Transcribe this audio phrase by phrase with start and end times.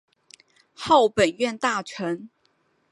[0.73, 2.31] 号本院大臣。